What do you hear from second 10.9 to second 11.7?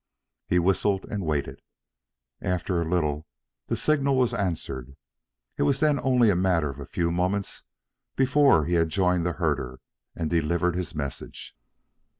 message.